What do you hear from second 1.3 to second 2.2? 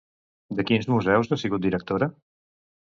ha sigut directora?